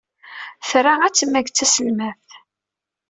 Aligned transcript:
Tra 0.69 0.93
ad 1.03 1.13
temmag 1.15 1.47
d 1.49 1.53
taselmadt 1.57 2.27